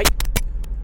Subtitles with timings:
[0.00, 0.06] はい。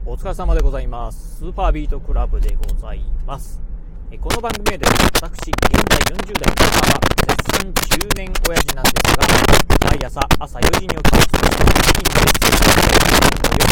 [0.05, 1.39] お疲れ様でございます。
[1.39, 3.63] スーパービートクラブでございます。
[4.11, 13.65] えこの番組では私、現在40代半ば、絶賛中年親父なんですが、毎朝朝4時に起きて、筋トレ筋トレ、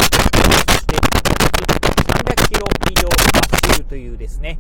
[0.65, 3.09] そして、300キロ以上
[3.67, 4.59] 走るというですね、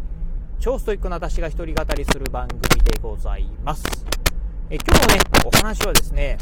[0.61, 3.85] 超ストイックな私が一人語りする番組でございます。
[4.69, 6.37] え今日のね、お話はですね、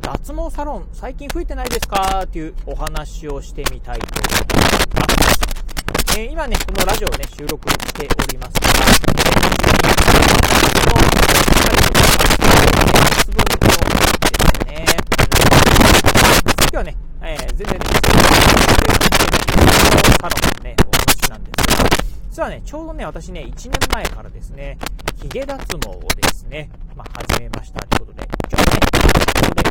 [0.00, 2.22] 脱毛サロン最近増えてないですか？
[2.24, 5.08] っていうお話をしてみたいと思いま
[6.14, 6.18] す。
[6.18, 8.72] えー今ね、このラジオをね、収録しておりますが、こ
[10.94, 10.98] の、
[13.14, 14.86] 節分のですね、
[16.60, 17.84] 今日はね、えー全然ね、
[20.20, 21.88] サロンのね、お話なんですが、
[22.30, 24.78] 実はね、ちょうどね、私ね、1年前からですね、
[25.22, 28.90] ヒゲ脱毛をですね、まあ、始めましたということで、ちょっとね、こ
[29.48, 29.62] こで、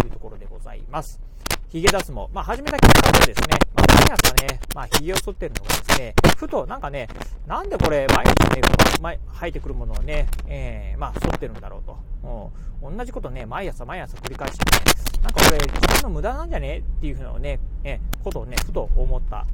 [0.00, 1.20] というところでございます。
[1.68, 2.26] ヒゲ脱毛。
[2.32, 7.08] まあ、始めたきっかけはですね、まあ、毎朝ね、まあ、ヒゲを剃ってるのがですね、ふと、なんかね、
[7.46, 11.98] なんでこれ、毎日ね、この前生えてくるものをね、えー、まあ、剃ってるんだろうと。
[12.24, 16.78] うん同じことね、毎朝毎朝繰り返してね、なんかこれ、自分の無駄なんじゃね？
[16.78, 19.46] っていうふうなね、えーことをね、ふと思った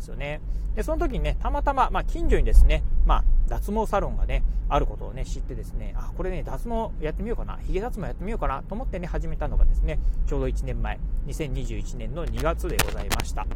[0.00, 0.40] ですよね。
[0.74, 13.46] で、その時にね、たまたま、まあ、近所にですね、まあ、脱毛サロンがね、あることをね、知ってですね、あ、これね、脱毛やってみようかな、ヒゲ脱毛やってみようかなと思ってね、始めたのがですね、ちょうど1年前、2021年の2月でございました。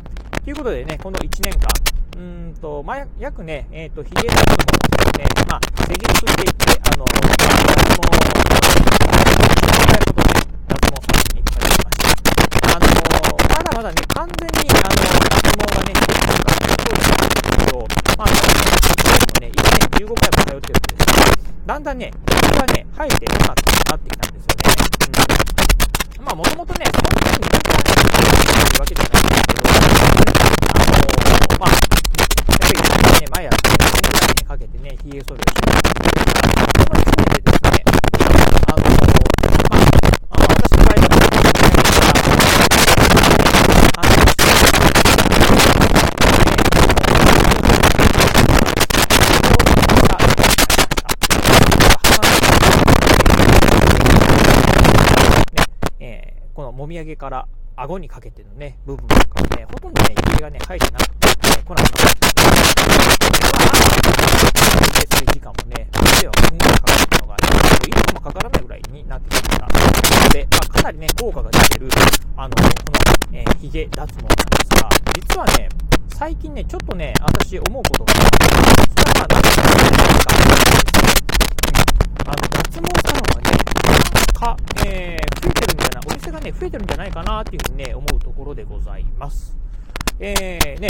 [0.44, 1.68] ということでね、この1年間、
[2.16, 7.14] うんと、まあ、約ね、えっ、と、ヒゲ脱毛をですね、まあ、施術していって、あの、脱
[7.90, 9.06] 毛、まあ、
[9.92, 12.76] やることで、脱毛サロンに通いました。
[12.76, 12.86] あの
[13.48, 17.86] まだまだね、完全に、あの、脱毛がね、できてるかっていうとそうじゃないんですけど、
[18.18, 21.12] まあ、そのね、1年15回も通ってるんですけど、
[21.64, 24.68] だんだんね、毛がね、生えてこなくなってきたんですよね。
[26.18, 27.64] うん、まあ、もともとね、そんなに毛がね、
[28.44, 36.28] いいわけじゃないんですけど、あのーまあ、やっぱりね、毎朝ね、5年ぐらいね、かけてね、髭剃りをしてたんですけど、
[36.76, 37.84] そこに含めてですね、
[38.68, 38.84] あの
[39.70, 39.88] まあ、
[40.36, 41.14] あ私の場合は、
[56.00, 57.46] えーこのもみあげから
[57.76, 63.76] 顎にかけてのね、部分とかはね、ほとんどね、髭がね、生えてなくて、ね、こなくなってまあ、
[65.14, 65.86] する時間もね、
[66.20, 67.42] では5分ぐらいかかるのが、ね
[67.78, 69.68] 1分もかからないぐらいになってきました。
[69.68, 71.88] なので、まあ、かなりね、効果が出てる、
[72.36, 75.68] あの、この、えー、ヒゲ脱毛なんですが、実はね、
[76.08, 78.46] 最近ね、ちょっとね、私思うことがあって、
[79.00, 80.63] それはまあ、なんか、
[86.44, 89.56] ね、増えてるんじゃないかなっていうふうにね、思うところでございます。
[90.20, 90.88] えー、ね、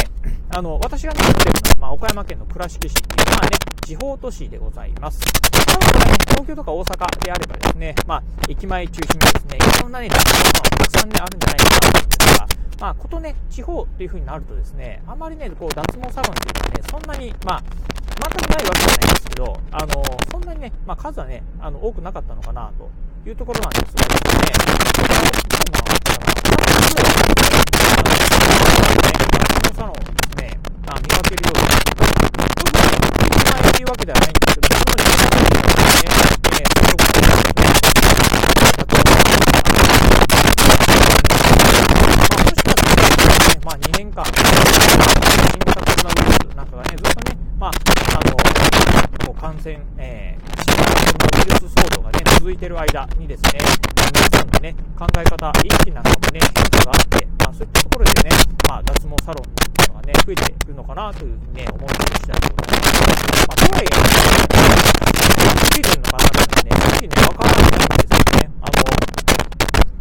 [0.51, 3.51] あの、私がね、住んでるのは、まあ、岡山県の倉敷市っていう、まあね、
[3.87, 5.21] 地方都市でございます。
[5.53, 12.47] 多分これね、東京とか大阪であればですね、まあ、駅前中心にですね、いろんなね、たくさんね、あるんじゃないかなと思うんですが、
[12.81, 22.91] まあ、ことね、地方っていう風になるとですね、あまりね、こう、脱毛サロンっていうのはね、そんなに、まあ、全くないわけじゃないんですけど、あの、そんなにね、まあ、数はね、あの、多くなかったのかな、と
[23.27, 25.09] いうところなんですがですね、ど
[25.57, 26.13] うも、脱
[29.63, 32.85] 毛サロンをですね、ま、見分けるようになって、特に、
[33.25, 35.09] 駅前っていうわけではないんですけど、そのね、
[36.53, 37.33] えー、そういうことま
[42.29, 42.93] あ、もしかしたら
[43.49, 44.37] ね、ま、2年間、新
[45.65, 47.73] 型コロナウイルスなんかがね、ずっとね、まあ、
[48.21, 48.37] の、
[49.27, 50.37] こう感染、え、
[50.95, 53.59] ウイルス騒動がね、続いてる間にですね、
[54.15, 58.37] 皆さんのね、考え方、意識なんかもね、変化があって、まあ、そういったところでね、
[58.69, 62.95] まあ、脱毛サロンっていうのがね、増えているのかなというふうにね、思っている次第でございます。
[63.45, 63.89] まあ、とはいえ、
[65.71, 68.51] ついてるのかなってね、正直ね、わからないんですよね。
[68.61, 68.79] あの、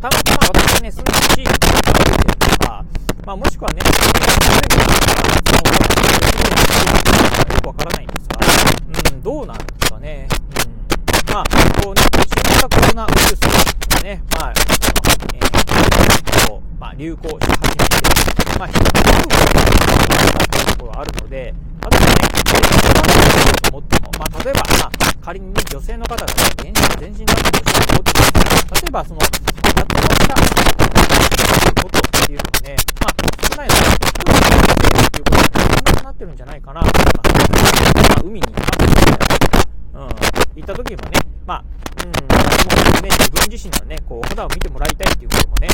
[0.01, 1.57] たまたま私がね、住んでる地域が
[1.93, 2.85] 出てるとか、
[3.25, 4.23] まあ、もしくはね、その、
[7.63, 8.39] くわからないんですが、
[9.13, 10.27] うん、どうなんですかね。
[11.27, 11.43] うん、まあ、
[11.81, 14.53] こうね、新型コロナウイルスがね、まあ、
[15.33, 19.59] えー、こう、まあ、流行し始めて、まあ、一つの部分が
[20.63, 21.53] ところがあるので、例え
[21.83, 22.07] ばね、
[23.61, 26.33] と思っても、まあ、例えば、まあ、仮にね、女性の方がね、
[26.63, 28.31] 全身、全身脱毛したいと思っても
[28.71, 30.35] 例えば、その、脱毛した
[31.83, 33.15] ことっていうのがね、まあ、
[33.51, 34.23] 少ないので、一人
[34.87, 36.93] でっていうことがなくなくなってるんじゃないかなます。
[36.95, 39.03] まあ、海に行った時に
[39.91, 41.63] うん、行った時もね、まあ、
[41.99, 42.13] うん、も
[42.97, 45.67] うね、自分自身のね、こう、肌を見てもらいたいっていうこともね、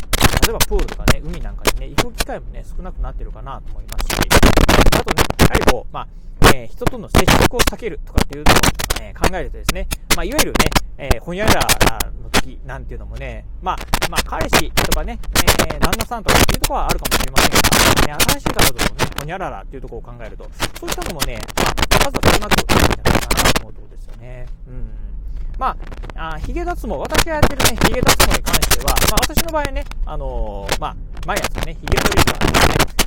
[0.45, 6.07] 例えばプールとかね、海なんかにね、行く機会もね、少なくなってるかなと思いますし、あとね、やはりこう、まあ、
[6.53, 8.55] えー、人との接触を避けるとかっていうのを、
[9.01, 10.65] えー、考えるとですね、まあ、いわゆるね、
[10.97, 11.59] えー、ほにゃらら
[12.23, 13.77] の時なんていうのもね、まあ、
[14.09, 15.19] まあ、彼氏とかね、
[15.69, 20.43] えー、旦那さんとかっていうところはあるかもしれませんが、ね、新しい方とのね、ほにゃららっていうところを考えると、
[20.79, 21.73] そういったのもね、まあ、
[22.11, 23.28] 数少なくいいんじゃないかな
[23.59, 24.47] 思うところですよね。
[24.67, 25.09] うん。
[25.59, 25.75] ま
[26.15, 30.95] あ、あ髭脱毛、私がやってるね、髭脱毛に関しては、まあ、私の場合ね、あのー、まあ、
[31.27, 32.47] 毎朝ね、髭剃りがね、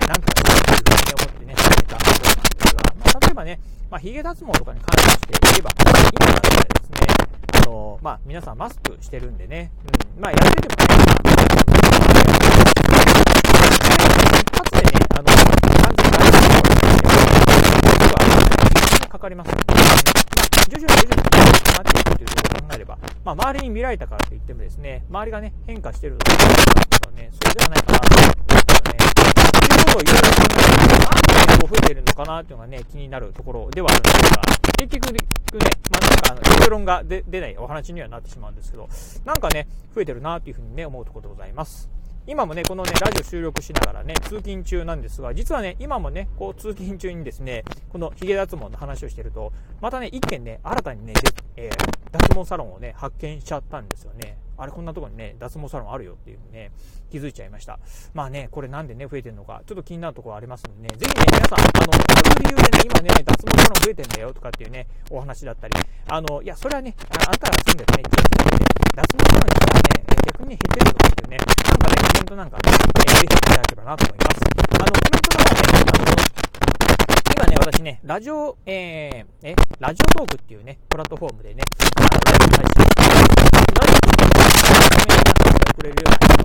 [0.06, 3.60] なんとかね、いうふうに思ってね、始めたころなんですが、まあ、例えばね、
[3.90, 6.98] まあ、髭脱毛とかに関して言えば、今だったらですね、
[7.55, 9.70] あのー、まあ、皆さんマスクしてるんでね、
[10.16, 11.25] うん、まあ、やっててもね、まあ、
[14.37, 15.34] 一発でね、あの、完
[15.96, 16.28] 全に大
[17.96, 18.12] 丈夫
[19.00, 20.12] は、かかりますので、
[20.69, 26.44] 徐々に徐々に変わっていくということを考えれば、まあ、周りに見られたからといってもですね、周りがね、変化してるというこ
[27.00, 28.99] とはね、それではないかなと思うんですよね。
[28.99, 34.43] ということをいろいろ考えて、なんでこう増えてるのかなっていうのがね、気になるところではあるんですが、
[34.79, 35.19] 結局ね、
[35.91, 38.88] まあ、なんかあの結論が出ないお話にはなってしまうんですけど、
[39.25, 41.88] なんかね、増えてるなというふうにね、思うところでございます。
[42.24, 51.14] 今もね、このね、ラジオ収録しながらね、通勤中なんですが、実はね、今もね、こう、通勤中にですね、この髭脱毛の話をしてると、またね、一件ね、新たにね、
[51.56, 54.38] えー、脱毛サロンをね、発見しちゃったんですよね。
[54.56, 56.70] あれ、こんなとこにね、脱毛サロンあるよっていうね、
[57.10, 57.80] 気づいちゃいました。
[58.14, 65.74] まあね、これなんでね、増えてるのか、ちょっと気になるところありますのでね、ぜひね、皆さん、あの、ある理由でね、今ね、脱毛サロン増えてんだよとかっていうね、お話だったり、
[66.06, 74.40] あの、いや、それはね、あなたが住んでるね、地域で、脱毛サロンにはね、逆に減ってるとかっていうね、なんかね、コメントなんかね、えー、ぜひいただければなと思います。
[74.72, 76.14] あの、コメントの方ね、あの、
[77.36, 81.62] 今ね、私ね、ラジオ、えー、え、ラジオトークっていうね、プラットフォームでね、
[81.96, 86.42] あの、ライブ配信してラジオトークってコメントなんかしてくれるような人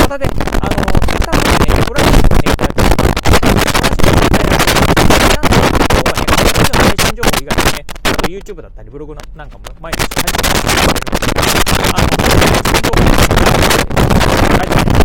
[0.00, 2.90] またで、あの、ツイッターの方でね、プライベートをね、いただきます。
[7.00, 11.40] 新情報以外にね、あと YouTube だったりブログなんかも毎日配信してるので、
[11.94, 12.08] あの、
[12.66, 13.06] 新情報を
[14.58, 14.98] ラジオで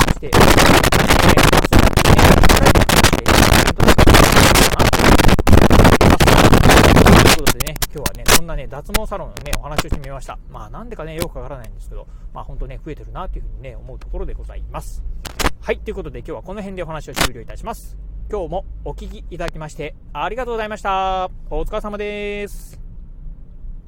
[0.00, 3.84] して、えー、まあ、そうやってね、プライベートして、イベントと
[4.70, 5.04] かもと
[7.28, 10.38] いうことでね、今日はね、そんなね、脱毛サロンのね、お話をしてみました。
[10.50, 15.02] まあ、なんでかね、よくわからないんですけど、まあ、ほんとね、増えてるなというふうにね、思うところでございます。
[15.60, 18.09] はい、ということで今日はこの辺でお話を終了いたします。
[18.30, 21.28] 今日もお聴きいただきましてありがとうございました。
[21.50, 22.89] お疲れ様です。